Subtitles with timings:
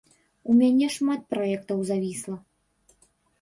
[0.53, 2.37] У мяне шмат праектаў завісла.